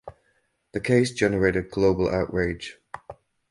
The 0.71 0.79
case 0.79 1.11
generated 1.11 1.69
global 1.69 2.09
outrage. 2.09 2.79